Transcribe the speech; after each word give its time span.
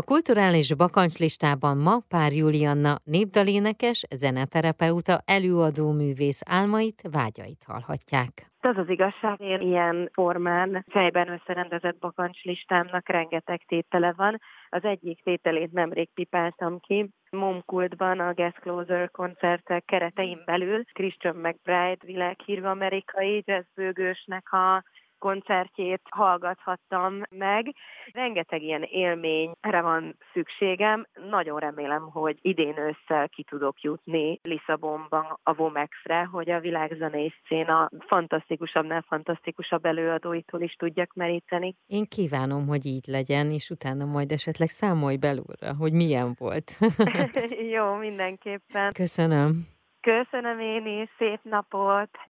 A 0.00 0.02
kulturális 0.02 0.74
bakancslistában 0.74 1.76
ma 1.76 1.96
Pár 2.08 2.32
Julianna 2.32 2.94
népdalénekes, 3.04 4.04
zeneterapeuta, 4.10 5.16
előadó 5.24 5.92
művész 5.92 6.42
álmait, 6.46 7.02
vágyait 7.12 7.62
hallhatják. 7.66 8.32
Az 8.60 8.76
az 8.76 8.88
igazság, 8.88 9.40
én 9.40 9.60
ilyen 9.60 10.10
formán 10.12 10.84
fejben 10.90 11.28
összerendezett 11.28 11.98
bakancslistámnak 11.98 13.08
rengeteg 13.08 13.60
tétele 13.66 14.12
van. 14.16 14.40
Az 14.68 14.84
egyik 14.84 15.22
tételét 15.22 15.72
nemrég 15.72 16.08
pipáltam 16.14 16.78
ki, 16.80 17.10
Momkultban 17.30 18.20
a 18.20 18.32
Guest 18.32 18.58
Closer 18.60 19.10
koncertek 19.10 19.84
keretein 19.84 20.42
belül 20.44 20.84
Christian 20.92 21.36
McBride 21.36 22.04
világhírű 22.04 22.62
amerikai 22.62 23.42
jazzbőgősnek 23.46 24.52
a 24.52 24.84
koncertjét 25.18 26.00
hallgathattam 26.10 27.22
meg. 27.30 27.74
Rengeteg 28.12 28.62
ilyen 28.62 28.82
élményre 28.82 29.80
van 29.80 30.16
szükségem. 30.32 31.06
Nagyon 31.30 31.58
remélem, 31.58 32.02
hogy 32.02 32.38
idén 32.40 32.78
ősszel 32.78 33.28
ki 33.28 33.42
tudok 33.42 33.80
jutni 33.80 34.40
Lisszabonban 34.42 35.38
a 35.42 35.54
Vomexre, 35.54 36.24
hogy 36.24 36.50
a 36.50 36.60
világzenei 36.60 37.32
széna 37.48 37.90
fantasztikusabbnál 38.06 39.04
fantasztikusabb 39.08 39.84
előadóitól 39.84 40.60
is 40.60 40.72
tudjak 40.72 41.12
meríteni. 41.14 41.76
Én 41.86 42.04
kívánom, 42.08 42.66
hogy 42.66 42.86
így 42.86 43.06
legyen, 43.06 43.46
és 43.46 43.70
utána 43.70 44.04
majd 44.04 44.30
esetleg 44.32 44.68
számolj 44.68 45.16
belőle, 45.16 45.74
hogy 45.78 45.92
milyen 45.92 46.34
volt. 46.38 46.78
Jó, 47.74 47.94
mindenképpen. 47.94 48.92
Köszönöm. 48.92 49.50
Köszönöm 50.00 50.60
én 50.60 50.86
is, 50.86 51.08
szép 51.18 51.40
napot! 51.42 52.18